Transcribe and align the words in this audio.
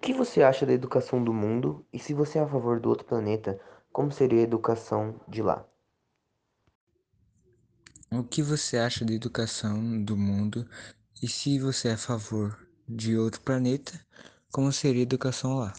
que 0.00 0.12
você 0.12 0.42
acha 0.42 0.64
da 0.64 0.72
educação 0.72 1.22
do 1.22 1.32
mundo 1.32 1.84
e 1.92 1.98
se 1.98 2.14
você 2.14 2.38
é 2.38 2.42
a 2.42 2.48
favor 2.48 2.80
do 2.80 2.88
outro 2.88 3.04
planeta, 3.04 3.60
como 3.92 4.12
seria 4.12 4.40
a 4.40 4.44
educação 4.44 5.20
de 5.28 5.42
lá? 5.42 5.66
O 8.10 8.22
que 8.22 8.42
você 8.42 8.78
acha 8.78 9.04
da 9.04 9.12
educação 9.12 10.02
do 10.02 10.16
mundo 10.16 10.66
e 11.22 11.28
se 11.28 11.58
você 11.58 11.88
é 11.88 11.92
a 11.92 11.98
favor 11.98 12.56
de 12.88 13.18
outro 13.18 13.40
planeta, 13.40 14.00
como 14.50 14.72
seria 14.72 15.02
a 15.02 15.02
educação 15.02 15.58
lá? 15.58 15.74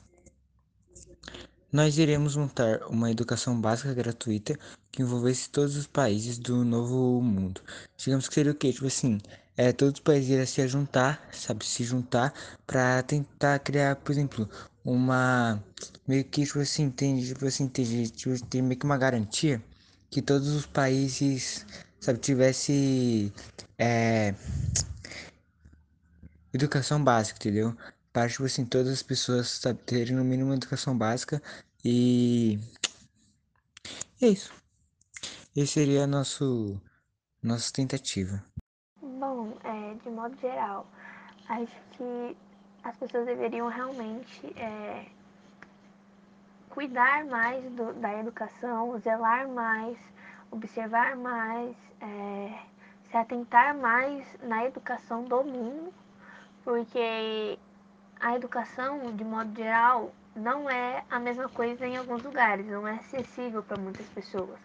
Nós 1.72 1.98
iremos 1.98 2.36
montar 2.36 2.84
uma 2.88 3.12
educação 3.12 3.60
básica 3.60 3.94
gratuita 3.94 4.58
que 4.92 5.02
envolvesse 5.02 5.50
todos 5.50 5.76
os 5.76 5.88
países 5.88 6.38
do 6.38 6.66
novo 6.66 7.22
mundo. 7.22 7.62
Digamos 7.96 8.28
que 8.28 8.34
seria 8.34 8.52
o 8.52 8.56
quê? 8.56 8.74
Tipo 8.74 8.88
assim, 8.88 9.20
é, 9.60 9.74
todos 9.74 9.96
os 9.96 10.00
países 10.00 10.30
iriam 10.30 10.46
se 10.46 10.66
juntar, 10.70 11.30
sabe, 11.34 11.66
se 11.66 11.84
juntar 11.84 12.34
para 12.66 13.04
tentar 13.04 13.60
criar, 13.60 13.98
por 13.98 14.14
exemplo, 14.14 14.50
uma 14.86 15.62
meio 16.08 16.24
que 16.24 16.46
tipo 16.46 16.60
assim, 16.60 16.90
tem, 16.90 17.22
tipo 17.22 17.46
assim, 17.46 17.68
tem, 17.68 18.06
tipo, 18.06 18.42
tem 18.48 18.62
meio 18.62 18.80
que 18.80 18.86
uma 18.86 18.98
garantia 18.98 19.62
que 20.10 20.22
todos 20.22 20.48
os 20.48 20.66
países 20.66 21.66
sabe, 22.00 22.20
tivesse 22.20 23.34
é, 23.78 24.34
educação 26.54 27.04
básica, 27.04 27.38
entendeu? 27.40 27.76
Para, 28.14 28.30
tipo 28.30 28.46
assim, 28.46 28.66
todas 28.66 28.94
as 28.94 29.04
pessoas, 29.04 29.50
sabe, 29.50 29.80
terem 29.86 30.16
no 30.16 30.24
mínimo 30.24 30.54
educação 30.54 30.98
básica 30.98 31.42
e... 31.84 32.58
é 34.22 34.28
isso. 34.30 34.54
Esse 35.54 35.74
seria 35.74 36.08
nosso, 36.08 36.80
nossa 37.44 37.74
tentativa. 37.74 38.42
De 40.04 40.10
modo 40.10 40.36
geral, 40.40 40.86
acho 41.48 41.76
que 41.92 42.38
as 42.84 42.96
pessoas 42.96 43.26
deveriam 43.26 43.68
realmente 43.68 44.48
é, 44.58 45.06
cuidar 46.70 47.26
mais 47.26 47.64
do, 47.72 47.94
da 47.94 48.18
educação, 48.18 48.98
zelar 49.00 49.48
mais, 49.50 49.98
observar 50.52 51.16
mais, 51.18 51.76
é, 52.00 52.60
se 53.10 53.18
atentar 53.18 53.76
mais 53.76 54.26
na 54.42 54.66
educação 54.66 55.24
do 55.26 55.44
mundo, 55.44 55.94
porque 56.64 57.60
a 58.20 58.36
educação, 58.36 59.16
de 59.16 59.24
modo 59.24 59.56
geral, 59.56 60.14
não 60.36 60.70
é 60.70 61.04
a 61.10 61.20
mesma 61.20 61.50
coisa 61.50 61.86
em 61.86 61.98
alguns 61.98 62.24
lugares, 62.24 62.66
não 62.68 62.88
é 62.88 62.94
acessível 62.94 63.62
para 63.64 63.78
muitas 63.78 64.08
pessoas. 64.08 64.60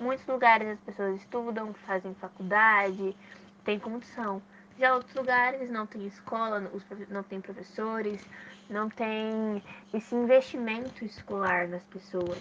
Muitos 0.00 0.26
lugares 0.26 0.68
as 0.68 0.80
pessoas 0.80 1.16
estudam, 1.16 1.74
fazem 1.74 2.14
faculdade, 2.14 3.16
têm 3.64 3.78
condição. 3.78 4.40
Já 4.78 4.94
outros 4.94 5.14
lugares 5.14 5.68
não 5.70 5.86
tem 5.86 6.06
escola, 6.06 6.70
não 7.08 7.22
tem 7.24 7.40
professores, 7.40 8.24
não 8.70 8.88
tem 8.88 9.60
esse 9.92 10.14
investimento 10.14 11.04
escolar 11.04 11.66
nas 11.66 11.82
pessoas. 11.84 12.40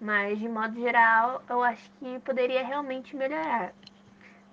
Mas, 0.00 0.40
de 0.40 0.48
modo 0.48 0.74
geral, 0.80 1.40
eu 1.48 1.62
acho 1.62 1.88
que 2.00 2.18
poderia 2.20 2.66
realmente 2.66 3.14
melhorar. 3.14 3.72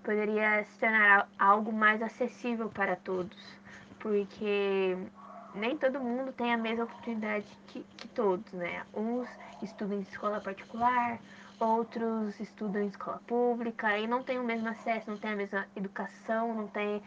Poderia 0.04 0.64
se 0.66 0.80
tornar 0.80 1.28
algo 1.40 1.74
mais 1.74 2.00
acessível 2.04 2.70
para 2.70 2.96
todos. 2.96 3.38
Porque 3.98 4.96
nem 5.56 5.76
todo 5.76 6.00
mundo 6.00 6.32
tem 6.32 6.54
a 6.54 6.58
mesma 6.58 6.84
oportunidade 6.84 7.48
que, 7.68 7.84
que 7.98 8.08
todos, 8.10 8.54
né? 8.54 8.84
Uns 8.94 9.28
estudam 9.64 9.98
em 9.98 10.02
escola 10.02 10.40
particular, 10.40 11.20
outros 11.60 12.40
estudam 12.40 12.82
em 12.82 12.88
escola 12.88 13.22
pública 13.28 13.98
e 13.98 14.08
não 14.08 14.24
tem 14.24 14.40
o 14.40 14.44
mesmo 14.44 14.70
acesso, 14.70 15.10
não 15.10 15.18
tem 15.18 15.32
a 15.32 15.36
mesma 15.36 15.68
educação, 15.76 16.54
não 16.54 16.68
tem 16.68 17.02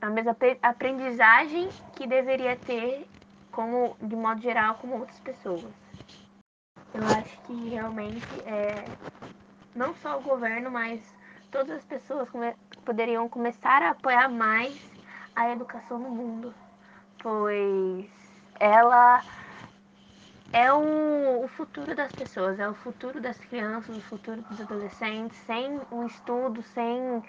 a 0.00 0.10
mesma 0.10 0.36
aprendizagem 0.62 1.68
que 1.94 2.06
deveria 2.06 2.56
ter 2.56 3.06
como 3.50 3.96
de 4.00 4.14
modo 4.14 4.40
geral 4.40 4.74
como 4.76 4.98
outras 4.98 5.18
pessoas. 5.20 5.64
Eu 6.94 7.02
acho 7.18 7.40
que 7.42 7.70
realmente 7.70 8.26
é, 8.46 8.84
não 9.74 9.94
só 9.96 10.18
o 10.18 10.22
governo, 10.22 10.70
mas 10.70 11.00
todas 11.50 11.78
as 11.78 11.84
pessoas 11.84 12.28
come 12.30 12.54
poderiam 12.84 13.28
começar 13.28 13.82
a 13.82 13.90
apoiar 13.90 14.28
mais 14.28 14.78
a 15.34 15.50
educação 15.50 15.98
no 15.98 16.10
mundo, 16.10 16.54
pois 17.22 18.06
ela 18.60 19.22
é 20.52 20.72
o, 20.72 21.44
o, 21.44 21.48
futuro 21.48 21.94
das 21.94 22.12
pessoas, 22.12 22.58
é 22.58 22.68
o 22.68 22.74
futuro 22.74 23.20
das 23.20 23.38
crianças, 23.38 23.96
o 23.96 24.00
futuro 24.00 24.40
dos 24.42 24.60
adolescentes. 24.60 25.36
Sem 25.46 25.80
um 25.90 26.06
estudo, 26.06 26.62
sem 26.62 27.22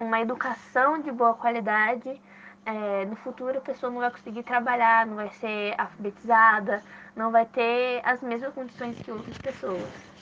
uma 0.00 0.20
educação 0.20 1.00
de 1.00 1.10
boa 1.12 1.34
qualidade, 1.34 2.20
é, 2.66 3.04
no 3.04 3.16
futuro 3.16 3.58
a 3.58 3.60
pessoa 3.60 3.92
não 3.92 4.00
vai 4.00 4.10
conseguir 4.10 4.42
trabalhar, 4.42 5.06
não 5.06 5.16
vai 5.16 5.30
ser 5.30 5.74
alfabetizada, 5.78 6.82
não 7.14 7.30
vai 7.30 7.44
ter 7.46 8.00
as 8.04 8.20
mesmas 8.22 8.52
condições 8.54 8.98
que 9.00 9.10
outras 9.10 9.36
pessoas. 9.38 10.14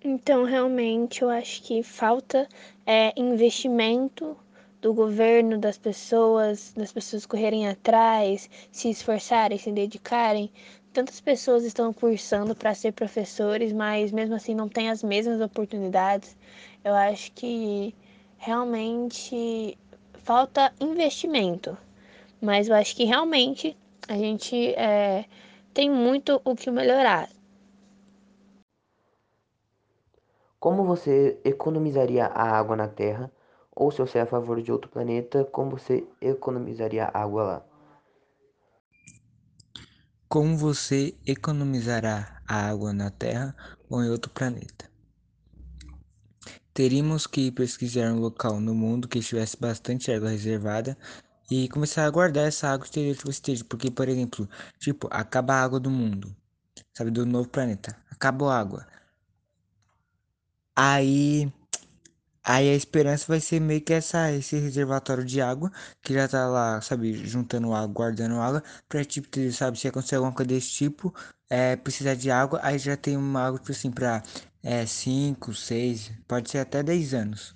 Então, 0.00 0.44
realmente, 0.44 1.22
eu 1.22 1.28
acho 1.28 1.62
que 1.62 1.82
falta 1.82 2.48
é, 2.86 3.12
investimento 3.20 4.36
do 4.80 4.94
governo, 4.94 5.58
das 5.58 5.76
pessoas, 5.76 6.72
das 6.72 6.92
pessoas 6.92 7.26
correrem 7.26 7.68
atrás, 7.68 8.48
se 8.70 8.90
esforçarem, 8.90 9.58
se 9.58 9.72
dedicarem. 9.72 10.50
Tantas 10.98 11.20
pessoas 11.20 11.62
estão 11.62 11.92
cursando 11.92 12.56
para 12.56 12.74
ser 12.74 12.90
professores, 12.90 13.72
mas 13.72 14.10
mesmo 14.10 14.34
assim 14.34 14.52
não 14.52 14.68
têm 14.68 14.90
as 14.90 15.00
mesmas 15.00 15.40
oportunidades. 15.40 16.36
Eu 16.82 16.92
acho 16.92 17.30
que 17.34 17.94
realmente 18.36 19.78
falta 20.24 20.74
investimento, 20.80 21.78
mas 22.42 22.68
eu 22.68 22.74
acho 22.74 22.96
que 22.96 23.04
realmente 23.04 23.76
a 24.08 24.14
gente 24.14 24.74
é, 24.74 25.24
tem 25.72 25.88
muito 25.88 26.42
o 26.44 26.56
que 26.56 26.68
melhorar. 26.68 27.28
Como 30.58 30.82
você 30.82 31.38
economizaria 31.44 32.26
a 32.26 32.58
água 32.58 32.74
na 32.74 32.88
Terra? 32.88 33.30
Ou 33.70 33.92
se 33.92 34.00
você 34.00 34.18
é 34.18 34.22
a 34.22 34.26
favor 34.26 34.60
de 34.60 34.72
outro 34.72 34.90
planeta, 34.90 35.44
como 35.44 35.78
você 35.78 36.04
economizaria 36.20 37.04
a 37.04 37.22
água 37.22 37.42
lá? 37.44 37.62
Como 40.28 40.58
você 40.58 41.16
economizará 41.26 42.42
a 42.46 42.68
água 42.68 42.92
na 42.92 43.10
Terra 43.10 43.56
ou 43.88 44.04
em 44.04 44.10
outro 44.10 44.30
planeta? 44.30 44.90
Teríamos 46.74 47.26
que 47.26 47.50
pesquisar 47.50 48.12
um 48.12 48.20
local 48.20 48.60
no 48.60 48.74
mundo 48.74 49.08
que 49.08 49.20
tivesse 49.20 49.56
bastante 49.58 50.12
água 50.12 50.28
reservada 50.28 50.98
e 51.50 51.66
começar 51.70 52.04
a 52.04 52.10
guardar 52.10 52.46
essa 52.46 52.68
água 52.68 52.84
exterior 52.84 53.16
que 53.16 53.30
esteja. 53.30 53.64
Porque, 53.64 53.90
por 53.90 54.06
exemplo, 54.06 54.46
tipo, 54.78 55.08
acaba 55.10 55.54
a 55.54 55.62
água 55.62 55.80
do 55.80 55.90
mundo, 55.90 56.36
sabe, 56.92 57.10
do 57.10 57.24
novo 57.24 57.48
planeta. 57.48 57.96
Acabou 58.10 58.50
a 58.50 58.60
água. 58.60 58.86
Aí, 60.76 61.50
aí 62.48 62.70
a 62.70 62.74
esperança 62.74 63.26
vai 63.28 63.40
ser 63.40 63.60
meio 63.60 63.82
que 63.82 63.92
essa, 63.92 64.32
esse 64.32 64.58
reservatório 64.58 65.22
de 65.22 65.38
água 65.40 65.70
que 66.02 66.14
já 66.14 66.26
tá 66.26 66.48
lá, 66.48 66.80
sabe, 66.80 67.12
juntando 67.26 67.74
água, 67.74 67.86
guardando 67.88 68.40
água, 68.40 68.62
pra 68.88 69.04
tipo, 69.04 69.28
sabe, 69.52 69.78
se 69.78 69.86
acontecer 69.86 70.16
alguma 70.16 70.32
coisa 70.34 70.48
desse 70.48 70.70
tipo, 70.70 71.14
é, 71.50 71.76
precisar 71.76 72.14
de 72.14 72.30
água, 72.30 72.58
aí 72.62 72.78
já 72.78 72.96
tem 72.96 73.18
uma 73.18 73.46
água, 73.46 73.58
tipo 73.58 73.72
assim, 73.72 73.90
pra 73.90 74.22
5, 74.86 75.50
é, 75.50 75.54
6, 75.54 76.12
pode 76.26 76.50
ser 76.50 76.58
até 76.58 76.82
10 76.82 77.12
anos, 77.12 77.54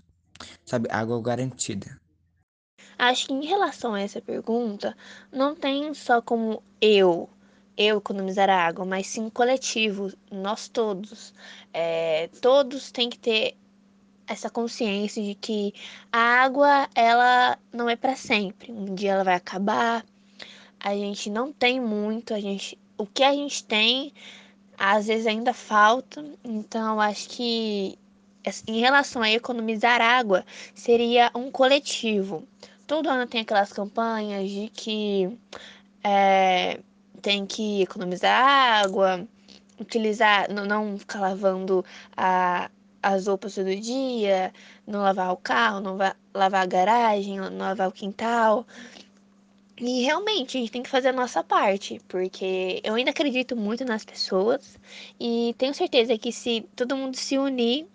sabe, 0.66 0.88
água 0.91 1.20
garantida. 1.22 1.98
Acho 2.98 3.26
que 3.28 3.32
em 3.32 3.47
relação 3.47 3.94
a 3.94 4.00
essa 4.00 4.20
pergunta, 4.20 4.94
não 5.32 5.54
tem 5.54 5.94
só 5.94 6.20
como 6.20 6.62
eu, 6.80 7.30
eu 7.78 7.97
economizar 7.98 8.50
a 8.50 8.66
água, 8.66 8.84
mas 8.84 9.06
sim 9.06 9.30
coletivo, 9.30 10.12
nós 10.30 10.69
todos. 10.69 11.32
É, 11.72 12.28
todos 12.42 12.92
têm 12.92 13.09
que 13.09 13.19
ter 13.19 13.56
essa 14.27 14.50
consciência 14.50 15.22
de 15.22 15.34
que 15.34 15.75
a 16.12 16.19
água, 16.19 16.88
ela 16.94 17.59
não 17.72 17.88
é 17.88 17.97
para 17.97 18.16
sempre. 18.16 18.72
Um 18.72 18.94
dia 18.94 19.12
ela 19.12 19.25
vai 19.25 19.34
acabar. 19.34 20.05
A 20.81 20.94
gente 20.94 21.31
não 21.31 21.53
tem 21.53 21.80
muito, 21.80 22.34
a 22.34 22.41
gente, 22.41 22.78
o 22.98 23.07
que 23.07 23.22
a 23.22 23.33
gente 23.33 23.65
tem, 23.65 24.13
às 24.78 25.07
vezes 25.07 25.27
ainda 25.27 25.53
falta. 25.53 26.24
Então, 26.45 27.01
acho 27.01 27.28
que 27.28 27.98
em 28.66 28.80
relação 28.80 29.22
a 29.22 29.30
economizar 29.30 30.01
água, 30.01 30.45
seria 30.74 31.30
um 31.34 31.51
coletivo 31.51 32.47
todo 32.92 33.09
ano 33.09 33.27
tem 33.27 33.41
aquelas 33.41 33.72
campanhas 33.72 34.51
de 34.51 34.69
que 34.69 35.39
é, 36.04 36.78
tem 37.22 37.47
que 37.47 37.80
economizar 37.80 38.84
água, 38.84 39.27
utilizar, 39.80 40.53
não, 40.53 40.66
não 40.66 40.98
ficar 40.98 41.21
lavando 41.21 41.83
a, 42.15 42.71
as 43.03 43.27
roupas 43.27 43.54
todo 43.54 43.75
dia, 43.75 44.53
não 44.87 45.01
lavar 45.01 45.33
o 45.33 45.37
carro, 45.37 45.81
não 45.81 45.99
lavar 46.34 46.63
a 46.63 46.66
garagem, 46.66 47.39
não 47.39 47.59
lavar 47.59 47.89
o 47.89 47.93
quintal. 47.93 48.66
E 49.78 50.03
realmente 50.03 50.57
a 50.57 50.60
gente 50.60 50.71
tem 50.71 50.83
que 50.83 50.89
fazer 50.89 51.09
a 51.09 51.13
nossa 51.13 51.43
parte, 51.43 52.01
porque 52.07 52.81
eu 52.84 52.95
ainda 52.95 53.10
acredito 53.10 53.57
muito 53.57 53.84
nas 53.84 54.04
pessoas 54.04 54.78
e 55.19 55.54
tenho 55.59 55.75
certeza 55.75 56.16
que 56.16 56.31
se 56.31 56.65
todo 56.77 56.97
mundo 56.97 57.16
se 57.16 57.37
unir, 57.37 57.87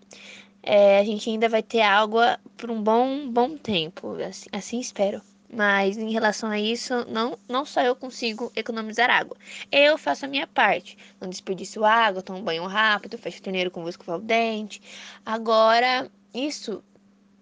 é, 0.62 1.00
a 1.00 1.04
gente 1.04 1.30
ainda 1.30 1.48
vai 1.48 1.63
ter 1.63 1.81
água 1.81 2.39
por 2.57 2.69
um 2.69 2.81
bom, 2.81 3.30
bom 3.30 3.57
tempo. 3.57 4.15
Assim, 4.15 4.50
assim 4.51 4.80
espero. 4.80 5.21
Mas 5.49 5.97
em 5.97 6.11
relação 6.11 6.49
a 6.49 6.59
isso, 6.59 7.05
não, 7.09 7.39
não 7.47 7.65
só 7.65 7.81
eu 7.81 7.95
consigo 7.95 8.51
economizar 8.55 9.09
água. 9.09 9.38
Eu 9.71 9.97
faço 9.97 10.25
a 10.25 10.27
minha 10.27 10.45
parte. 10.45 10.97
Não 11.21 11.29
desperdiço 11.29 11.85
água, 11.85 12.21
tomo 12.21 12.41
banho 12.41 12.65
rápido, 12.65 13.17
fecho 13.17 13.39
o 13.39 13.44
torneiro 13.44 13.71
com 13.71 13.88
escovar 13.88 14.17
o 14.17 14.21
dente. 14.21 14.81
Agora, 15.25 16.11
isso 16.33 16.83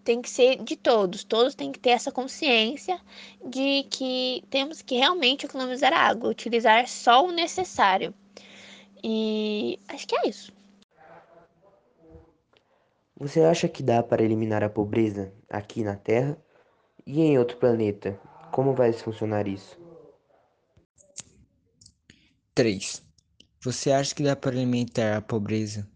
tem 0.03 0.21
que 0.21 0.29
ser 0.29 0.63
de 0.63 0.75
todos. 0.75 1.23
Todos 1.23 1.55
têm 1.55 1.71
que 1.71 1.79
ter 1.79 1.89
essa 1.89 2.11
consciência 2.11 3.01
de 3.43 3.83
que 3.89 4.43
temos 4.51 4.83
que 4.83 4.95
realmente 4.95 5.47
economizar 5.47 5.91
água, 5.91 6.29
utilizar 6.29 6.87
só 6.87 7.25
o 7.25 7.31
necessário. 7.31 8.13
E 9.03 9.79
acho 9.87 10.07
que 10.07 10.15
é 10.15 10.29
isso. 10.29 10.53
Você 13.17 13.41
acha 13.41 13.67
que 13.67 13.81
dá 13.81 14.03
para 14.03 14.23
eliminar 14.23 14.63
a 14.63 14.69
pobreza 14.69 15.33
aqui 15.49 15.83
na 15.83 15.95
Terra 15.95 16.37
e 17.05 17.21
em 17.21 17.37
outro 17.37 17.57
planeta? 17.57 18.19
Como 18.51 18.73
vai 18.73 18.91
funcionar 18.93 19.47
isso? 19.47 19.77
3. 22.53 23.03
Você 23.61 23.91
acha 23.91 24.15
que 24.15 24.23
dá 24.23 24.35
para 24.35 24.55
eliminar 24.55 25.17
a 25.17 25.21
pobreza 25.21 25.87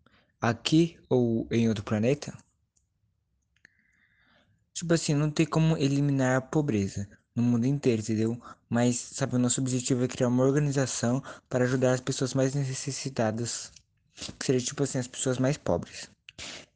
aqui 0.42 1.00
ou 1.10 1.48
em 1.52 1.68
outro 1.70 1.84
planeta? 1.84 2.38
Tipo 4.74 4.94
assim, 4.94 5.14
não 5.14 5.32
tem 5.32 5.46
como 5.46 5.78
eliminar 5.78 6.38
a 6.38 6.42
pobreza 6.42 7.08
no 7.36 7.44
mundo 7.44 7.66
inteiro, 7.66 8.02
entendeu? 8.02 8.42
Mas, 8.70 8.98
sabe, 8.98 9.36
o 9.36 9.40
nosso 9.40 9.62
objetivo 9.62 10.04
é 10.04 10.08
criar 10.08 10.28
uma 10.28 10.44
organização 10.44 11.24
para 11.50 11.64
ajudar 11.64 11.94
as 11.94 12.02
pessoas 12.02 12.34
mais 12.34 12.54
necessitadas, 12.54 13.72
que 14.38 14.46
seria 14.46 14.62
tipo 14.62 14.84
assim, 14.84 15.00
as 15.00 15.08
pessoas 15.08 15.38
mais 15.38 15.58
pobres. 15.58 16.10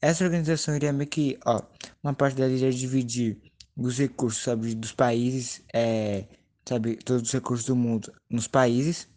Essa 0.02 0.24
organização 0.24 0.76
iria 0.76 0.92
meio 0.92 1.10
que, 1.10 1.40
ó, 1.46 1.62
uma 2.04 2.14
parte 2.14 2.36
dela 2.36 2.52
iria 2.52 2.72
dividir 2.72 3.53
os 3.76 3.98
recursos, 3.98 4.44
sabe, 4.44 4.76
dos 4.76 4.92
países, 4.92 5.62
é, 5.74 6.26
sabe, 6.66 6.96
todos 6.98 7.24
os 7.24 7.34
recursos 7.34 7.66
do 7.66 7.76
mundo 7.76 8.14
nos 8.30 8.48
países, 8.48 9.08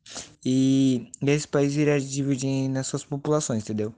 e, 0.44 1.10
e 1.22 1.30
esse 1.30 1.48
país 1.48 1.76
iria 1.76 2.00
dividir 2.00 2.68
nas 2.68 2.86
suas 2.86 3.04
populações, 3.04 3.62
entendeu? 3.64 3.94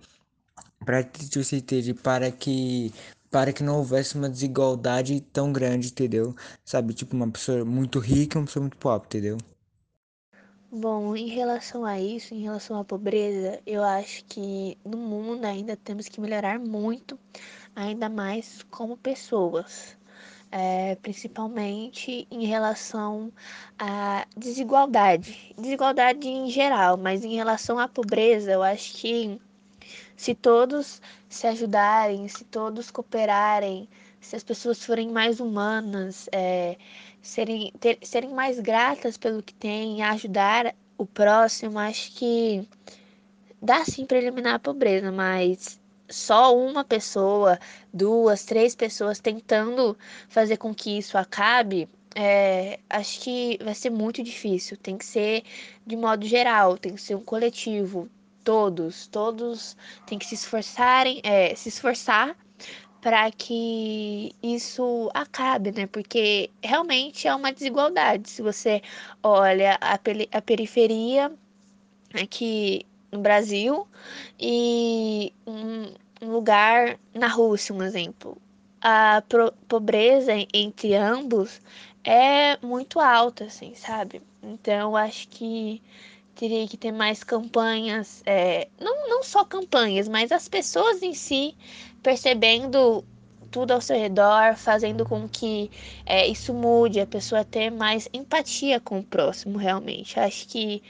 Para 0.85 1.07
você 1.35 1.57
entender, 1.57 1.95
para 1.95 2.31
que 2.31 2.93
para 3.31 3.53
que 3.53 3.63
não 3.63 3.77
houvesse 3.77 4.17
uma 4.17 4.29
desigualdade 4.29 5.21
tão 5.21 5.53
grande, 5.53 5.89
entendeu? 5.89 6.35
Sabe, 6.65 6.95
tipo 6.95 7.15
uma 7.15 7.31
pessoa 7.31 7.65
muito 7.65 7.99
rica 7.99 8.39
e 8.39 8.41
uma 8.41 8.47
pessoa 8.47 8.63
muito 8.63 8.79
pobre, 8.79 9.07
entendeu? 9.07 9.39
Bom, 10.71 11.17
em 11.17 11.29
relação 11.29 11.85
a 11.85 11.99
isso, 11.99 12.35
em 12.35 12.43
relação 12.43 12.79
à 12.79 12.85
pobreza, 12.85 13.59
eu 13.67 13.83
acho 13.83 14.25
que 14.27 14.77
no 14.85 14.99
mundo 14.99 15.45
ainda 15.45 15.77
temos 15.77 16.09
que 16.09 16.21
melhorar 16.21 16.59
muito, 16.59 17.19
ainda 17.75 18.09
mais 18.09 18.63
como 18.65 18.97
pessoas, 18.97 19.97
é, 20.51 20.97
principalmente 20.97 22.27
em 22.31 22.45
relação 22.47 23.33
à 23.79 24.27
desigualdade, 24.37 25.55
desigualdade 25.59 26.27
em 26.29 26.51
geral, 26.51 26.97
mas 26.97 27.25
em 27.25 27.35
relação 27.37 27.79
à 27.79 27.87
pobreza, 27.89 28.53
eu 28.53 28.63
acho 28.63 28.95
que 28.95 29.41
se 30.17 30.35
todos 30.35 31.01
se 31.29 31.47
ajudarem, 31.47 32.27
se 32.29 32.45
todos 32.45 32.91
cooperarem, 32.91 33.89
se 34.21 34.37
as 34.37 34.43
pessoas 34.43 34.85
forem 34.85 35.11
mais 35.11 35.41
humanas, 35.41 36.29
é, 36.33 36.77
serem, 37.23 37.73
ter, 37.79 37.99
serem 38.03 38.31
mais 38.31 38.59
gratas 38.59 39.17
pelo 39.17 39.43
que 39.43 39.55
têm, 39.55 40.03
ajudar 40.03 40.75
o 40.97 41.07
próximo, 41.07 41.79
acho 41.79 42.13
que 42.13 42.69
dá 43.63 43.85
sim 43.85 44.05
para 44.07 44.19
eliminar 44.19 44.55
a 44.55 44.59
pobreza, 44.59 45.13
mas 45.13 45.81
só 46.09 46.57
uma 46.57 46.85
pessoa, 46.85 47.59
duas, 47.93 48.45
três 48.45 48.75
pessoas 48.75 49.21
tentando 49.21 49.97
fazer 50.29 50.57
com 50.57 50.75
que 50.75 50.99
isso 50.99 51.19
acabe, 51.19 51.89
é, 52.15 52.81
acho 52.89 53.21
que 53.21 53.59
vai 53.63 53.75
ser 53.75 53.91
muito 53.91 54.23
difícil. 54.23 54.77
Tem 54.77 54.97
que 54.97 55.05
ser 55.05 55.45
de 55.87 55.97
modo 55.97 56.27
geral, 56.27 56.77
tem 56.79 56.95
que 56.95 57.03
ser 57.03 57.15
um 57.15 57.21
coletivo, 57.21 58.09
todos, 58.45 59.07
todos 59.07 59.77
têm 60.07 60.19
que 60.19 60.27
se 60.27 60.35
esforçarem, 60.35 61.21
é, 61.23 61.55
se 61.55 61.69
esforçar 61.69 62.37
para 63.01 63.31
que 63.31 64.33
isso 64.43 65.11
acabe, 65.15 65.71
né? 65.73 65.87
Porque 65.87 66.51
realmente 66.63 67.29
é 67.29 67.35
uma 67.35 67.53
desigualdade. 67.53 68.29
Se 68.29 68.43
você 68.43 68.83
olha 69.23 69.79
a, 69.81 69.95
a 70.33 70.43
periferia 70.43 71.33
aqui 72.15 72.85
no 73.11 73.21
Brasil 73.21 73.87
e 74.39 75.33
um, 75.47 75.93
um 76.23 76.33
lugar 76.33 76.99
na 77.15 77.29
Rússia, 77.29 77.75
um 77.75 77.83
exemplo. 77.83 78.37
A 78.81 79.23
pobreza 79.67 80.33
entre 80.55 80.95
ambos 80.95 81.61
é 82.05 82.57
muito 82.65 83.01
alta, 83.01 83.45
assim, 83.45 83.75
sabe? 83.75 84.23
Então, 84.43 84.97
acho 84.97 85.29
que 85.29 85.83
teria 86.35 86.67
que 86.69 86.77
ter 86.77 86.93
mais 86.93 87.25
campanhas, 87.25 88.23
é, 88.25 88.69
não, 88.81 89.09
não 89.09 89.23
só 89.25 89.45
campanhas, 89.45 90.09
mas 90.09 90.31
as 90.31 90.49
pessoas 90.49 91.03
em 91.03 91.13
si 91.13 91.57
percebendo 92.01 93.05
tudo 93.51 93.73
ao 93.73 93.81
seu 93.81 93.99
redor, 93.99 94.57
fazendo 94.57 95.05
com 95.05 95.29
que 95.29 95.71
é, 96.07 96.27
isso 96.27 96.55
mude, 96.55 97.01
a 97.01 97.07
pessoa 97.07 97.45
ter 97.45 97.71
mais 97.71 98.09
empatia 98.13 98.79
com 98.79 99.01
o 99.01 99.05
próximo, 99.05 99.59
realmente. 99.59 100.21
Acho 100.21 100.47
que 100.47 100.83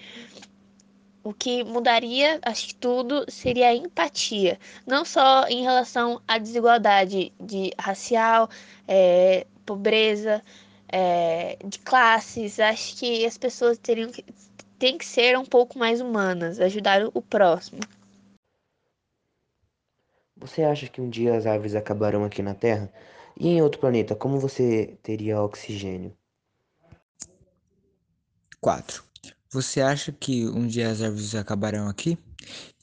o 1.23 1.33
que 1.33 1.65
mudaria, 1.65 2.39
acho 2.43 2.69
que 2.69 2.75
tudo, 2.75 3.25
seria 3.29 3.69
a 3.69 3.75
empatia. 3.75 4.59
Não 4.87 5.05
só 5.05 5.47
em 5.49 5.63
relação 5.63 6.21
à 6.27 6.39
desigualdade 6.39 7.33
de 7.41 7.73
racial, 7.79 8.49
é, 8.87 9.47
pobreza, 9.67 10.43
é, 10.89 11.59
de 11.65 11.79
classes. 11.81 12.59
Acho 12.59 12.97
que 12.97 13.27
as 13.27 13.37
pessoas 13.37 13.79
teriam 13.79 14.11
que, 14.11 14.25
tem 14.79 14.97
que 14.97 15.05
ser 15.05 15.37
um 15.37 15.45
pouco 15.45 15.79
mais 15.79 16.01
humanas, 16.01 16.61
ajudar 16.61 17.03
o 17.13 17.21
próximo. 17.21 17.81
Você 20.37 20.63
acha 20.63 20.87
que 20.89 21.01
um 21.01 21.11
dia 21.11 21.37
as 21.37 21.47
árvores 21.47 21.75
acabarão 21.75 22.25
aqui 22.25 22.43
na 22.43 22.55
Terra? 22.55 22.93
E 23.37 23.49
em 23.49 23.61
outro 23.61 23.81
planeta, 23.81 24.15
como 24.15 24.39
você 24.39 24.97
teria 25.03 25.41
oxigênio? 25.41 26.17
4. 28.61 29.08
Você 29.51 29.81
acha 29.81 30.13
que 30.13 30.47
um 30.47 30.67
dia 30.67 30.91
as 30.91 31.01
árvores 31.01 31.35
acabarão 31.35 31.89
aqui? 31.89 32.19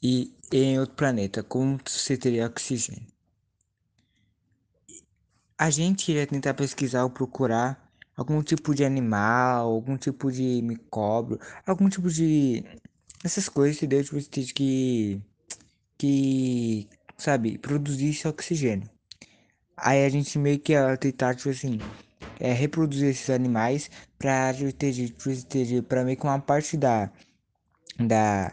E 0.02 0.34
em 0.52 0.78
outro 0.78 0.96
planeta, 0.96 1.42
como 1.42 1.78
você 1.84 2.16
teria 2.16 2.46
oxigênio? 2.46 3.06
A 5.58 5.70
gente 5.70 6.10
iria 6.10 6.26
tentar 6.26 6.54
pesquisar 6.54 7.04
ou 7.04 7.10
procurar 7.10 7.90
algum 8.16 8.42
tipo 8.42 8.74
de 8.74 8.84
animal, 8.84 9.70
algum 9.70 9.96
tipo 9.96 10.30
de 10.30 10.60
micróbio, 10.62 11.38
algum 11.66 11.88
tipo 11.88 12.10
de 12.10 12.64
essas 13.24 13.48
coisas, 13.48 13.76
entendeu? 13.76 14.04
Tipo, 14.04 14.18
que 14.54 15.22
que 15.98 16.88
sabe, 17.16 17.58
produzisse 17.58 18.28
oxigênio. 18.28 18.90
Aí 19.76 20.04
a 20.04 20.08
gente 20.08 20.38
meio 20.38 20.58
que 20.58 20.72
ia 20.72 20.96
tentar, 20.96 21.34
tipo 21.34 21.50
assim, 21.50 21.78
é, 22.40 22.52
reproduzir 22.52 23.08
esses 23.10 23.30
animais 23.30 23.90
para 24.18 24.52
para 25.88 26.04
meio 26.04 26.16
que 26.16 26.24
uma 26.24 26.40
parte 26.40 26.76
da 26.76 27.10
da 27.98 28.52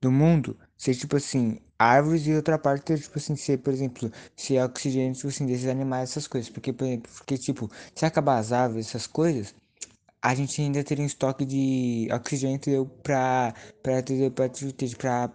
do 0.00 0.10
mundo 0.10 0.56
ser 0.76 0.94
tipo 0.94 1.16
assim 1.16 1.58
árvores 1.78 2.26
e 2.26 2.34
outra 2.34 2.58
parte 2.58 2.96
tipo 2.98 3.18
assim 3.18 3.36
ser 3.36 3.58
por 3.58 3.72
exemplo 3.72 4.10
ser 4.36 4.62
oxigênio 4.62 5.14
tipo 5.14 5.28
assim 5.28 5.46
desses 5.46 5.66
animais 5.66 6.10
essas 6.10 6.26
coisas. 6.26 6.50
Porque 6.50 6.72
por 6.72 6.84
exemplo 6.86 7.10
porque 7.16 7.38
tipo 7.38 7.70
se 7.94 8.04
acabar 8.06 8.38
as 8.38 8.52
árvores 8.52 8.88
essas 8.88 9.06
coisas 9.06 9.54
a 10.22 10.34
gente 10.34 10.60
ainda 10.60 10.84
teria 10.84 11.04
um 11.04 11.06
estoque 11.06 11.44
de 11.44 12.08
oxigênio 12.12 12.86
para 13.02 13.54
para 13.82 14.02
para 14.34 15.32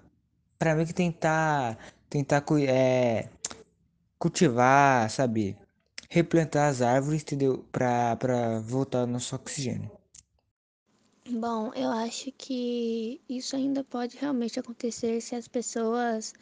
para 0.58 0.76
meio 0.76 0.88
que 0.88 0.94
tentar 0.94 1.78
tentar 2.10 2.44
é, 2.68 3.30
cultivar 4.18 5.10
sabe 5.10 5.58
replantar 6.16 6.70
as 6.70 6.82
árvores 6.82 7.22
entendeu 7.22 7.66
para 7.72 8.16
para 8.16 8.60
voltar 8.60 9.06
nosso 9.06 9.36
oxigênio 9.36 9.92
Bom, 11.28 11.72
eu 11.74 11.90
acho 11.90 12.32
que 12.38 13.20
isso 13.28 13.56
ainda 13.56 13.84
pode 13.84 14.16
realmente 14.16 14.60
acontecer 14.60 15.20
se 15.22 15.36
as 15.36 15.48
pessoas 15.48 16.34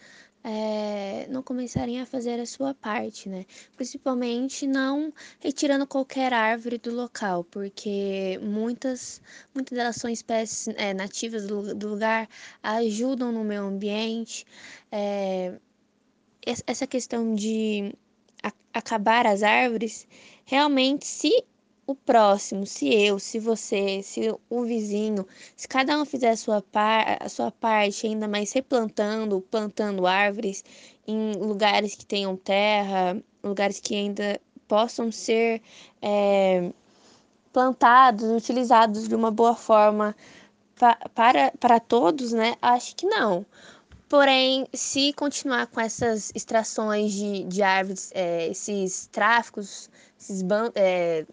é, 0.43 1.25
não 1.29 1.41
começarem 1.41 2.01
a 2.01 2.05
fazer 2.05 2.37
a 2.39 2.45
sua 2.45 2.73
parte, 2.73 3.29
né? 3.29 3.45
Principalmente 3.77 4.67
não 4.67 5.13
retirando 5.39 5.87
qualquer 5.87 6.33
árvore 6.33 6.77
do 6.77 6.93
local, 6.93 7.45
porque 7.45 8.37
muitas, 8.43 9.21
muitas 9.55 9.77
delas 9.77 9.95
são 9.95 10.09
espécies 10.09 10.67
é, 10.75 10.93
nativas 10.93 11.47
do, 11.47 11.73
do, 11.73 11.87
lugar, 11.87 12.27
ajudam 12.61 13.31
no 13.31 13.43
meio 13.43 13.63
ambiente. 13.63 14.45
É, 14.91 15.57
essa 16.45 16.85
questão 16.85 17.33
de 17.33 17.95
acabar 18.73 19.25
as 19.27 19.43
árvores, 19.43 20.07
realmente, 20.45 21.05
se 21.05 21.43
o 21.85 21.95
próximo, 21.95 22.65
se 22.65 22.87
eu, 22.93 23.19
se 23.19 23.39
você, 23.39 24.01
se 24.03 24.33
o 24.49 24.63
vizinho, 24.63 25.27
se 25.55 25.67
cada 25.67 25.99
um 25.99 26.05
fizer 26.05 26.31
a 26.31 26.37
sua, 26.37 26.61
par, 26.61 27.17
a 27.21 27.29
sua 27.29 27.51
parte, 27.51 28.07
ainda 28.07 28.27
mais 28.27 28.51
replantando, 28.53 29.41
plantando 29.41 30.07
árvores 30.07 30.63
em 31.07 31.33
lugares 31.33 31.95
que 31.95 32.05
tenham 32.05 32.37
terra, 32.37 33.21
lugares 33.43 33.79
que 33.79 33.95
ainda 33.95 34.39
possam 34.67 35.11
ser 35.11 35.61
é, 36.01 36.71
plantados, 37.51 38.29
utilizados 38.31 39.07
de 39.07 39.15
uma 39.15 39.31
boa 39.31 39.55
forma 39.55 40.15
pa 40.79 40.97
para, 41.13 41.51
para 41.59 41.79
todos, 41.79 42.33
né? 42.33 42.55
Acho 42.61 42.95
que 42.95 43.05
não. 43.05 43.45
Porém, 44.13 44.67
se 44.71 45.11
continuar 45.13 45.65
com 45.65 45.81
essas 45.81 46.31
extrações 46.35 47.11
de, 47.13 47.45
de 47.45 47.63
árvores, 47.63 48.11
é, 48.13 48.47
esses 48.47 49.07
tráficos, 49.07 49.89
esses, 50.21 50.43
é, 50.75 51.25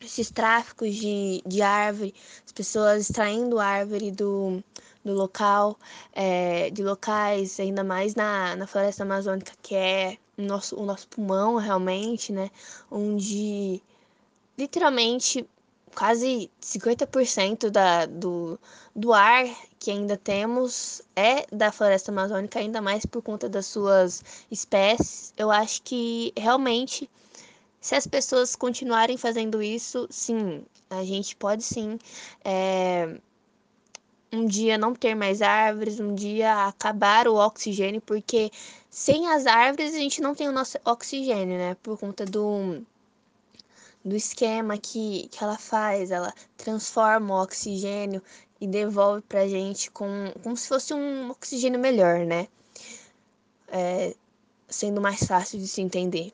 esses 0.00 0.30
tráficos 0.30 0.94
de, 0.94 1.42
de 1.46 1.60
árvore, 1.60 2.14
as 2.42 2.52
pessoas 2.52 3.02
extraindo 3.02 3.60
árvore 3.60 4.10
do, 4.10 4.64
do 5.04 5.12
local, 5.12 5.78
é, 6.14 6.70
de 6.70 6.82
locais, 6.82 7.60
ainda 7.60 7.84
mais 7.84 8.14
na, 8.14 8.56
na 8.56 8.66
floresta 8.66 9.02
amazônica, 9.02 9.52
que 9.60 9.74
é 9.74 10.16
o 10.38 10.42
nosso, 10.42 10.74
o 10.74 10.86
nosso 10.86 11.06
pulmão 11.08 11.56
realmente, 11.56 12.32
né? 12.32 12.50
Onde 12.90 13.82
literalmente 14.56 15.46
quase 15.94 16.50
50% 16.62 17.68
da, 17.68 18.06
do, 18.06 18.58
do 18.94 19.12
ar 19.12 19.44
que 19.86 19.90
ainda 19.92 20.16
temos 20.16 21.00
é 21.14 21.46
da 21.54 21.70
floresta 21.70 22.10
amazônica, 22.10 22.58
ainda 22.58 22.82
mais 22.82 23.06
por 23.06 23.22
conta 23.22 23.48
das 23.48 23.66
suas 23.66 24.20
espécies. 24.50 25.32
Eu 25.36 25.48
acho 25.48 25.80
que 25.82 26.32
realmente, 26.36 27.08
se 27.80 27.94
as 27.94 28.04
pessoas 28.04 28.56
continuarem 28.56 29.16
fazendo 29.16 29.62
isso, 29.62 30.08
sim, 30.10 30.64
a 30.90 31.04
gente 31.04 31.36
pode 31.36 31.62
sim 31.62 32.00
é, 32.44 33.16
um 34.32 34.44
dia 34.44 34.76
não 34.76 34.92
ter 34.92 35.14
mais 35.14 35.40
árvores, 35.40 36.00
um 36.00 36.16
dia 36.16 36.66
acabar 36.66 37.28
o 37.28 37.36
oxigênio, 37.36 38.00
porque 38.00 38.50
sem 38.90 39.28
as 39.28 39.46
árvores 39.46 39.94
a 39.94 39.98
gente 39.98 40.20
não 40.20 40.34
tem 40.34 40.48
o 40.48 40.52
nosso 40.52 40.78
oxigênio, 40.84 41.56
né? 41.58 41.76
Por 41.80 41.96
conta 41.96 42.24
do 42.26 42.84
do 44.04 44.14
esquema 44.14 44.78
que, 44.78 45.28
que 45.32 45.42
ela 45.42 45.58
faz, 45.58 46.12
ela 46.12 46.32
transforma 46.56 47.34
o 47.34 47.42
oxigênio 47.42 48.22
e 48.60 48.66
devolve 48.66 49.22
pra 49.22 49.46
gente 49.46 49.90
com, 49.90 50.32
como 50.42 50.56
se 50.56 50.68
fosse 50.68 50.94
um 50.94 51.30
oxigênio 51.30 51.78
melhor, 51.78 52.20
né? 52.20 52.48
É, 53.68 54.14
sendo 54.68 55.00
mais 55.00 55.24
fácil 55.24 55.58
de 55.58 55.68
se 55.68 55.80
entender. 55.80 56.32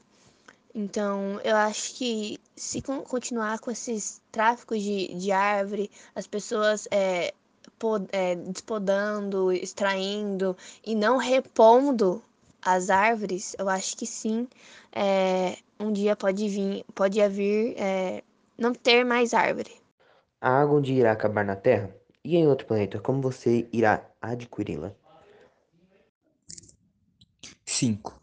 Então, 0.74 1.38
eu 1.44 1.54
acho 1.56 1.94
que 1.94 2.38
se 2.56 2.80
continuar 2.80 3.58
com 3.58 3.70
esses 3.70 4.22
tráficos 4.30 4.82
de, 4.82 5.14
de 5.14 5.30
árvore, 5.30 5.90
as 6.14 6.26
pessoas 6.26 6.88
é, 6.90 7.34
pod, 7.78 8.06
é, 8.12 8.34
despodando, 8.36 9.52
extraindo 9.52 10.56
e 10.84 10.94
não 10.94 11.18
repondo 11.18 12.22
as 12.62 12.88
árvores, 12.90 13.54
eu 13.58 13.68
acho 13.68 13.96
que 13.96 14.06
sim, 14.06 14.48
é, 14.92 15.56
um 15.78 15.92
dia 15.92 16.14
pode 16.14 16.48
vir, 16.48 16.84
pode 16.94 17.20
haver 17.20 17.74
é, 17.76 18.22
não 18.56 18.72
ter 18.72 19.04
mais 19.04 19.34
árvore. 19.34 19.72
A 20.40 20.60
água 20.60 20.80
dia 20.80 21.00
irá 21.00 21.12
acabar 21.12 21.44
na 21.44 21.56
Terra? 21.56 21.94
E 22.24 22.36
em 22.36 22.46
outro 22.46 22.66
planeta, 22.68 23.00
como 23.00 23.20
você 23.20 23.68
irá 23.72 24.08
adquiri-la? 24.20 24.94
5. 27.64 28.20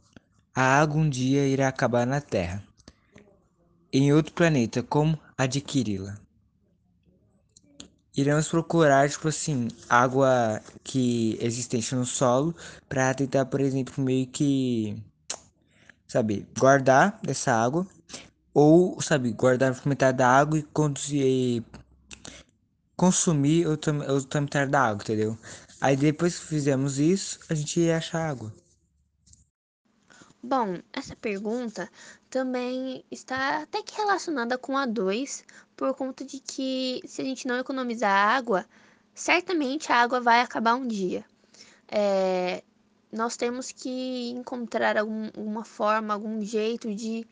A 0.56 0.79
água 0.79 1.01
um 1.01 1.10
dia 1.10 1.46
irá 1.46 1.68
acabar 1.68 2.08
na 2.08 2.22
Terra. 2.22 2.63
Em 3.91 4.13
outro 4.13 4.34
planeta, 4.34 4.82
como 4.82 5.20
adquiri-la? 5.38 6.18
Iremos 8.15 8.48
procurar, 8.48 9.10
tipo 9.10 9.27
assim, 9.27 9.68
água 9.89 10.62
que 10.82 11.38
existente 11.41 11.94
no 11.94 12.06
solo 12.06 12.56
para 12.88 13.13
tentar, 13.13 13.46
por 13.48 13.60
exemplo, 13.60 14.01
meio 14.01 14.27
que 14.27 14.96
sabe, 16.08 16.48
guardar 16.58 17.20
essa 17.27 17.51
água 17.51 17.86
ou, 18.53 19.01
sabe, 19.01 19.32
guardar 19.34 19.75
metade 19.86 20.18
da 20.18 20.27
água 20.27 20.58
e 20.58 20.63
conduzir 20.63 21.63
consumir 23.00 23.65
outra, 23.65 23.94
outra 24.12 24.41
metade 24.41 24.70
da 24.70 24.82
água, 24.82 25.01
entendeu? 25.01 25.38
Aí 25.79 25.96
depois 25.96 26.38
que 26.38 26.46
fizemos 26.46 27.00
isso, 27.00 27.39
a 27.50 27.56
gente 27.56 27.79
ia 27.79 27.96
achar 27.96 28.29
água. 28.29 28.53
Bom, 30.44 30.79
essa 30.91 31.15
pergunta 31.15 31.89
também 32.29 33.03
está 33.10 33.63
até 33.63 33.82
que 33.82 33.96
relacionada 33.96 34.58
com 34.58 34.77
a 34.77 34.86
2, 34.86 35.46
por 35.77 35.94
conta 35.94 36.25
de 36.25 36.39
que 36.41 37.01
se 37.06 37.22
a 37.22 37.25
gente 37.25 37.48
não 37.48 37.58
economizar 37.58 38.12
água, 38.12 38.65
certamente 39.15 39.91
a 39.91 40.01
água 40.01 40.20
vai 40.20 40.41
acabar 40.41 40.75
um 40.75 40.86
dia. 40.86 41.24
É, 41.88 42.63
nós 43.12 43.38
temos 43.38 43.72
que 43.72 44.29
encontrar 44.32 44.98
algum, 44.98 45.25
alguma 45.27 45.63
forma, 45.63 46.13
algum 46.13 46.41
jeito 46.41 46.94
de, 46.94 47.25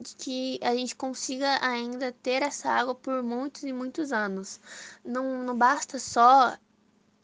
de 0.00 0.14
que 0.16 0.60
a 0.62 0.74
gente 0.74 0.94
consiga 0.94 1.58
ainda 1.64 2.12
ter 2.12 2.42
essa 2.42 2.70
água 2.70 2.94
por 2.94 3.22
muitos 3.22 3.64
e 3.64 3.72
muitos 3.72 4.12
anos. 4.12 4.60
Não, 5.04 5.42
não 5.42 5.56
basta 5.56 5.98
só 5.98 6.56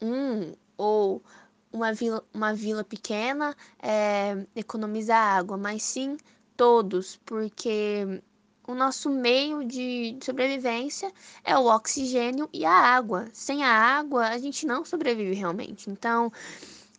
um 0.01 0.53
ou 0.77 1.23
uma 1.71 1.93
vila, 1.93 2.23
uma 2.33 2.53
vila 2.53 2.83
pequena 2.83 3.55
é, 3.81 4.45
economizar 4.55 5.37
água, 5.37 5.57
mas 5.57 5.83
sim 5.83 6.17
todos, 6.57 7.17
porque 7.25 8.21
o 8.67 8.73
nosso 8.73 9.09
meio 9.09 9.63
de 9.63 10.17
sobrevivência 10.23 11.11
é 11.43 11.57
o 11.57 11.65
oxigênio 11.65 12.49
e 12.51 12.65
a 12.65 12.71
água. 12.71 13.27
Sem 13.33 13.63
a 13.63 13.69
água, 13.69 14.27
a 14.27 14.37
gente 14.37 14.65
não 14.65 14.83
sobrevive 14.83 15.33
realmente. 15.33 15.89
Então, 15.89 16.31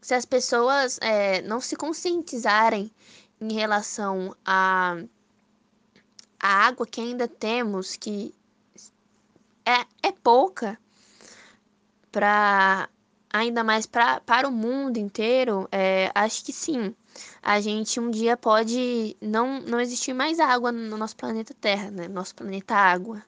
se 0.01 0.15
as 0.15 0.25
pessoas 0.25 0.99
é, 1.03 1.43
não 1.43 1.61
se 1.61 1.75
conscientizarem 1.75 2.91
em 3.41 3.53
relação 3.53 4.35
a, 4.45 4.97
a 6.47 6.69
água 6.69 6.87
que 6.87 7.01
ainda 7.01 7.27
temos, 7.27 7.97
que 7.97 8.33
é, 9.65 9.81
é 10.09 10.13
pouca, 10.13 10.79
para 12.13 12.89
ainda 13.33 13.65
mais 13.65 13.85
pra, 13.85 14.21
para 14.21 14.47
o 14.47 14.53
mundo 14.53 14.97
inteiro, 14.97 15.69
é, 15.73 16.09
acho 16.15 16.45
que 16.45 16.53
sim. 16.53 16.95
A 17.43 17.61
gente 17.61 17.99
um 17.99 18.13
dia 18.13 18.37
pode 18.37 19.17
não, 19.21 19.59
não 19.61 19.81
existir 19.81 20.13
mais 20.13 20.39
água 20.39 20.71
no 20.71 20.97
nosso 20.97 21.17
planeta 21.17 21.53
Terra, 21.53 21.91
né? 21.91 22.07
Nosso 22.07 22.33
planeta 22.37 22.77
Água. 22.77 23.25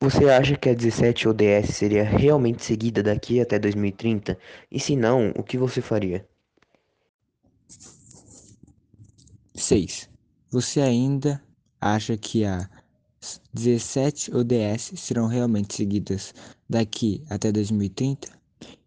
Você 0.00 0.28
acha 0.28 0.56
que 0.58 0.68
a 0.68 0.74
17 0.74 1.28
ODS 1.28 1.74
seria 1.74 2.04
realmente 2.04 2.62
seguida 2.62 3.02
daqui 3.02 3.40
até 3.40 3.58
2030? 3.58 4.38
E 4.70 4.78
se 4.78 4.94
não, 4.94 5.30
o 5.30 5.42
que 5.42 5.56
você 5.56 5.80
faria? 5.80 6.28
6. 9.54 10.10
Você 10.50 10.80
ainda 10.80 11.42
acha 11.84 12.16
que 12.16 12.46
as 12.46 12.66
17 13.52 14.34
ODS 14.34 14.92
serão 14.96 15.26
realmente 15.26 15.74
seguidas 15.74 16.32
daqui 16.68 17.22
até 17.28 17.52
2030? 17.52 18.28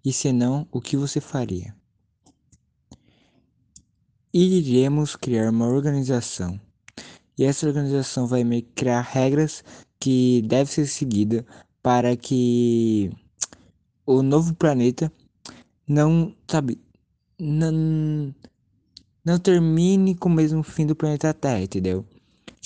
E 0.04 0.12
se 0.12 0.34
não, 0.34 0.68
o 0.72 0.82
que 0.82 0.98
você 0.98 1.22
faria? 1.22 1.76
Iremos 4.34 5.16
criar 5.16 5.52
uma 5.52 5.68
organização. 5.68 6.60
E 7.38 7.44
essa 7.44 7.68
organização 7.68 8.26
vai 8.26 8.44
criar 8.74 9.02
regras 9.02 9.64
que 10.00 10.42
deve 10.48 10.72
ser 10.72 10.88
seguida 10.88 11.46
para 11.84 12.16
que 12.18 13.12
o 14.08 14.24
novo 14.24 14.56
planeta 14.56 15.12
não, 15.88 16.36
sabe, 16.50 16.80
não, 17.40 18.34
não 19.24 19.38
termine 19.38 20.16
com 20.16 20.30
o 20.30 20.32
mesmo 20.32 20.64
fim 20.64 20.88
do 20.88 20.96
planeta 20.96 21.34
Terra, 21.34 21.62
entendeu? 21.62 22.04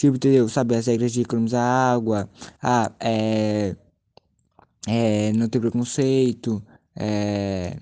Tipo, 0.01 0.15
entendeu? 0.15 0.50
Sabe, 0.50 0.75
as 0.75 0.88
regras 0.88 1.12
de 1.12 1.22
economizar 1.22 1.62
água, 1.62 2.27
ah, 2.60 2.91
é, 3.00 3.75
é, 4.88 5.31
não 5.34 5.48
ter 5.48 5.60
preconceito, 5.60 6.60
é, 6.96 7.77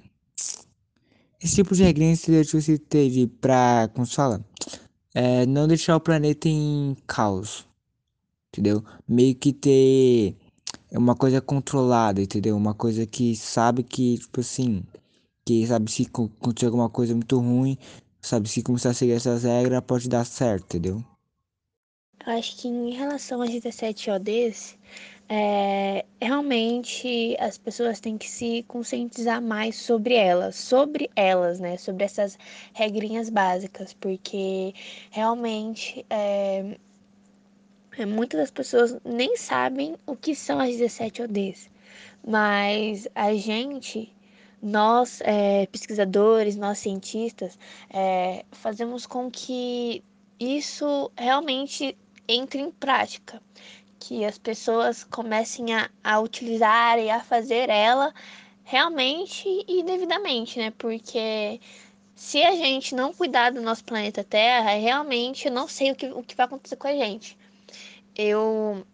esse 1.41 1.55
tipo 1.55 1.73
de 1.73 1.83
regrinhas 1.83 2.19
que 2.25 2.43
você 2.43 2.77
teve 2.77 3.25
pra, 3.27 3.89
como 3.93 4.05
se 4.05 4.15
fala, 4.15 4.45
é, 5.13 5.45
não 5.45 5.65
deixar 5.65 5.95
o 5.95 6.01
planeta 6.01 6.49
em 6.49 6.93
caos 7.07 7.65
entendeu? 8.51 8.83
Meio 9.07 9.33
que 9.35 9.53
ter 9.53 10.35
uma 10.91 11.15
coisa 11.15 11.39
controlada, 11.39 12.21
entendeu? 12.21 12.57
Uma 12.57 12.73
coisa 12.73 13.05
que 13.05 13.33
sabe 13.33 13.81
que, 13.81 14.17
tipo 14.17 14.41
assim, 14.41 14.83
que 15.45 15.65
sabe 15.65 15.89
se 15.89 16.05
acontecer 16.07 16.65
alguma 16.65 16.89
coisa 16.89 17.15
muito 17.15 17.39
ruim, 17.39 17.77
sabe 18.21 18.49
se 18.49 18.61
começar 18.61 18.89
a 18.89 18.93
seguir 18.93 19.13
essas 19.13 19.43
regras 19.43 19.81
pode 19.87 20.09
dar 20.09 20.25
certo, 20.25 20.75
entendeu? 20.75 21.01
Acho 22.25 22.57
que 22.57 22.67
em 22.67 22.91
relação 22.91 23.41
às 23.41 23.49
17 23.49 24.11
ODs, 24.11 24.77
é, 25.29 26.05
realmente 26.19 27.37
as 27.39 27.57
pessoas 27.57 27.99
têm 27.99 28.17
que 28.17 28.29
se 28.29 28.65
conscientizar 28.67 29.41
mais 29.41 29.75
sobre 29.75 30.15
elas, 30.15 30.55
sobre 30.55 31.09
elas, 31.15 31.59
né? 31.59 31.77
Sobre 31.77 32.03
essas 32.03 32.37
regrinhas 32.73 33.29
básicas, 33.29 33.93
porque 33.93 34.73
realmente 35.11 36.05
é, 36.09 36.77
é, 37.97 38.05
muitas 38.05 38.39
das 38.39 38.51
pessoas 38.51 38.97
nem 39.05 39.37
sabem 39.37 39.95
o 40.05 40.15
que 40.15 40.35
são 40.35 40.59
as 40.59 40.69
17 40.69 41.21
ODs, 41.23 41.69
mas 42.25 43.07
a 43.13 43.33
gente, 43.35 44.13
nós 44.61 45.21
é, 45.21 45.67
pesquisadores, 45.67 46.55
nós 46.55 46.79
cientistas, 46.79 47.57
é, 47.89 48.45
fazemos 48.51 49.05
com 49.05 49.29
que 49.29 50.03
isso 50.39 51.11
realmente 51.17 51.97
entre 52.29 52.61
em 52.61 52.69
prática, 52.69 53.41
que 53.99 54.23
as 54.23 54.37
pessoas 54.37 55.03
comecem 55.03 55.73
a, 55.73 55.89
a 56.03 56.19
utilizar 56.19 56.99
e 56.99 57.09
a 57.09 57.19
fazer 57.19 57.69
ela 57.69 58.13
realmente 58.63 59.47
e 59.67 59.83
devidamente, 59.83 60.59
né? 60.59 60.71
Porque 60.77 61.59
se 62.15 62.43
a 62.43 62.51
gente 62.55 62.93
não 62.93 63.11
cuidar 63.11 63.51
do 63.51 63.61
nosso 63.61 63.83
planeta 63.83 64.23
Terra, 64.23 64.75
realmente 64.75 65.47
eu 65.47 65.51
não 65.51 65.67
sei 65.67 65.91
o 65.91 65.95
que, 65.95 66.05
o 66.07 66.21
que 66.21 66.35
vai 66.35 66.45
acontecer 66.45 66.75
com 66.75 66.87
a 66.87 66.93
gente. 66.93 67.35
Eu 68.15 68.85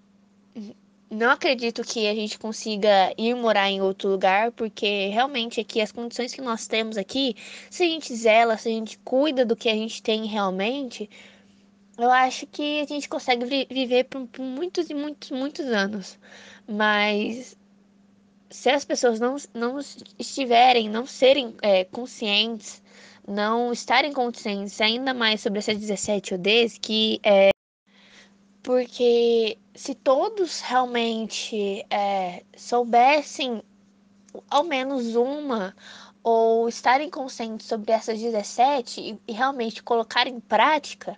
não 1.10 1.30
acredito 1.30 1.84
que 1.84 2.08
a 2.08 2.16
gente 2.16 2.40
consiga 2.40 3.14
ir 3.18 3.36
morar 3.36 3.70
em 3.70 3.82
outro 3.82 4.10
lugar, 4.10 4.52
porque 4.54 5.08
realmente 5.10 5.60
aqui 5.60 5.82
as 5.82 5.92
condições 5.92 6.34
que 6.34 6.42
nós 6.42 6.68
temos 6.68 6.98
aqui, 6.98 7.36
se 7.70 7.84
a 7.84 7.86
gente 7.86 8.16
zela, 8.16 8.58
se 8.58 8.70
a 8.70 8.72
gente 8.72 8.98
cuida 9.00 9.46
do 9.46 9.56
que 9.56 9.70
a 9.70 9.74
gente 9.74 10.02
tem 10.02 10.26
realmente, 10.26 11.10
eu 11.98 12.12
acho 12.12 12.46
que 12.48 12.82
a 12.82 12.86
gente 12.86 13.08
consegue 13.08 13.68
viver 13.70 14.06
por, 14.06 14.28
por 14.28 14.44
muitos 14.44 14.90
e 14.90 14.94
muitos, 14.94 15.32
muitos 15.32 15.66
anos. 15.66 16.20
Mas 16.68 17.58
se 18.50 18.70
as 18.70 18.86
pessoas 18.86 19.20
não, 19.20 19.36
não 19.54 19.80
estiverem, 20.20 20.90
não 20.90 21.06
serem 21.06 21.56
é, 21.62 21.84
conscientes, 21.86 22.82
não 23.28 23.72
estarem 23.72 24.14
conscientes 24.14 24.80
ainda 24.82 25.14
mais 25.14 25.42
sobre 25.42 25.60
essas 25.60 25.78
17 25.78 26.36
ODs, 26.36 26.78
que 26.78 27.20
é 27.24 27.50
porque 28.62 29.60
se 29.76 29.94
todos 29.94 30.60
realmente 30.62 31.86
é, 31.90 32.44
soubessem 32.58 33.62
ao 34.50 34.64
menos 34.64 35.16
uma 35.16 35.76
ou 36.24 36.68
estarem 36.68 37.10
conscientes 37.10 37.68
sobre 37.68 37.92
essas 37.92 38.20
17 38.20 39.02
e, 39.02 39.20
e 39.28 39.32
realmente 39.32 39.84
colocar 39.84 40.26
em 40.26 40.40
prática, 40.40 41.16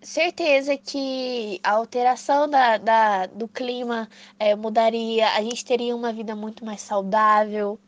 certeza 0.00 0.76
que 0.76 1.60
a 1.62 1.72
alteração 1.72 2.48
da, 2.48 2.78
da 2.78 3.26
do 3.26 3.48
clima 3.48 4.08
é, 4.38 4.54
mudaria, 4.54 5.28
a 5.30 5.42
gente 5.42 5.64
teria 5.64 5.94
uma 5.94 6.12
vida 6.12 6.34
muito 6.36 6.64
mais 6.64 6.80
saudável. 6.80 7.78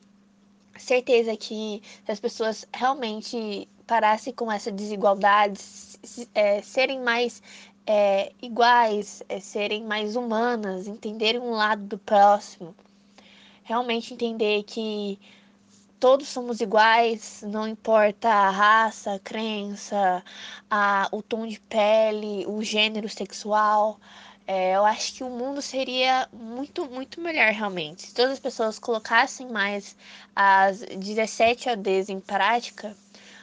Certeza 0.77 1.37
que 1.37 1.83
as 2.09 2.19
pessoas 2.19 2.67
realmente 2.73 3.69
parassem 3.87 4.33
com 4.33 4.51
essa 4.51 4.73
desigualdade, 4.73 5.61
é, 6.35 6.63
serem 6.63 7.01
mais 7.01 7.43
é, 7.87 8.33
iguais, 8.41 9.23
é, 9.29 9.41
serem 9.41 9.85
mais 9.85 10.17
humanas, 10.17 10.87
entenderem 10.87 11.41
um 11.41 11.51
lado 11.51 11.85
do 11.85 11.99
próximo, 11.99 12.75
realmente 13.65 14.15
entender 14.15 14.63
que 14.63 15.19
todos 16.01 16.29
somos 16.29 16.61
iguais, 16.61 17.45
não 17.47 17.69
importa 17.69 18.29
a 18.29 18.51
raça, 18.51 19.15
a 19.15 19.19
crença, 19.19 20.25
a, 20.71 21.09
o 21.13 21.23
tom 21.23 21.47
de 21.47 21.61
pele, 21.61 22.47
o 22.49 22.63
gênero 22.63 23.09
sexual. 23.09 24.01
É, 24.47 24.75
eu 24.75 24.85
acho 24.85 25.15
que 25.15 25.23
o 25.23 25.29
mundo 25.29 25.61
seria 25.61 26.27
muito, 26.33 26.87
muito 26.87 27.21
melhor 27.21 27.53
realmente. 27.53 28.07
Se 28.07 28.15
todas 28.15 28.33
as 28.33 28.41
pessoas 28.41 28.79
colocassem 28.79 29.49
mais 29.49 29.95
as 30.35 30.81
17 30.81 31.69
ADs 31.69 32.09
em 32.09 32.19
prática, 32.19 32.97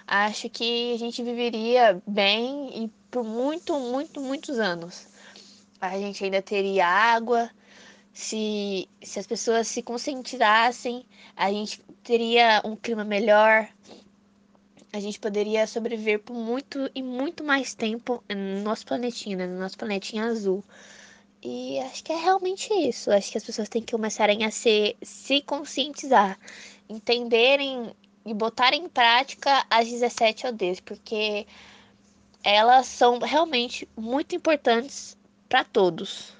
acho 0.07 0.49
que 0.49 0.93
a 0.95 0.97
gente 0.97 1.21
viveria 1.23 2.01
bem 2.07 2.83
e 2.83 2.89
por 3.11 3.23
muito, 3.23 3.79
muito, 3.79 4.19
muitos 4.19 4.59
anos. 4.59 5.07
A 5.79 5.97
gente 5.97 6.23
ainda 6.23 6.41
teria 6.41 6.87
água. 6.87 7.49
Se, 8.17 8.89
se 9.00 9.19
as 9.19 9.27
pessoas 9.27 9.67
se 9.67 9.83
conscientizassem, 9.83 11.05
a 11.36 11.51
gente 11.51 11.79
teria 12.03 12.63
um 12.65 12.75
clima 12.75 13.03
melhor. 13.03 13.69
A 14.91 15.00
gente 15.00 15.19
poderia 15.19 15.67
sobreviver 15.67 16.21
por 16.24 16.33
muito 16.33 16.89
e 16.95 17.03
muito 17.03 17.43
mais 17.43 17.75
tempo 17.75 18.24
no 18.27 18.63
nosso 18.63 18.88
planetinha, 18.88 19.38
né? 19.38 19.45
no 19.45 19.59
nosso 19.59 19.77
planetinha 19.77 20.25
azul. 20.25 20.63
E 21.43 21.79
acho 21.81 22.03
que 22.03 22.12
é 22.12 22.15
realmente 22.15 22.74
isso. 22.74 23.12
Acho 23.12 23.31
que 23.31 23.38
as 23.38 23.43
pessoas 23.43 23.69
têm 23.69 23.83
que 23.83 23.91
começarem 23.91 24.43
a 24.45 24.50
se, 24.50 24.97
se 25.03 25.39
conscientizar, 25.41 26.39
entenderem 26.89 27.95
e 28.25 28.34
botarem 28.34 28.86
em 28.86 28.89
prática 28.89 29.63
as 29.69 29.88
17 29.88 30.47
ODs, 30.47 30.80
porque 30.80 31.45
elas 32.43 32.88
são 32.88 33.19
realmente 33.19 33.88
muito 33.95 34.36
importantes 34.36 35.15
para 35.47 35.63
todos. 35.63 36.36